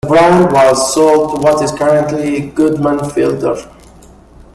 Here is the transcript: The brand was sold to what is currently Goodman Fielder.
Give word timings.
The 0.03 0.07
brand 0.07 0.51
was 0.51 0.95
sold 0.95 1.35
to 1.35 1.41
what 1.41 1.61
is 1.63 1.71
currently 1.73 2.47
Goodman 2.49 3.07
Fielder. 3.11 3.55